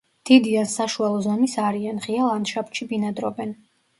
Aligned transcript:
დიდი 0.27 0.53
ან 0.61 0.69
საშუალო 0.71 1.19
ზომის 1.25 1.53
არიან, 1.65 2.01
ღია 2.05 2.25
ლანდშაფტში 2.31 2.89
ბინადრობენ. 2.95 3.53